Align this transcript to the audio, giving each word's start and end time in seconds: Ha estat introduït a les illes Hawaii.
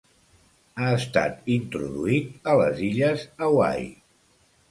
Ha 0.83 0.87
estat 0.99 1.51
introduït 1.57 2.49
a 2.53 2.57
les 2.61 2.81
illes 2.89 3.27
Hawaii. 3.49 3.87